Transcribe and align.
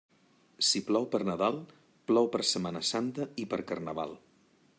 Si 0.67 0.79
plou 0.87 1.05
per 1.15 1.21
Nadal, 1.27 1.59
plou 2.13 2.31
per 2.37 2.43
Setmana 2.53 2.85
Santa 2.93 3.31
i 3.45 3.47
per 3.53 3.65
Carnaval. 3.75 4.19